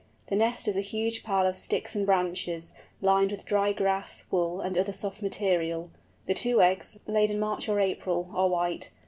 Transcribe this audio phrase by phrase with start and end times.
[0.29, 4.59] The nest is a huge pile of sticks and branches, lined with dry grass, wool,
[4.59, 5.91] and other soft material.
[6.25, 8.89] The two eggs, laid in March or April, are white.